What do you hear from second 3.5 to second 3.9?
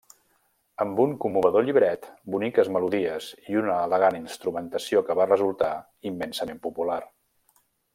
i una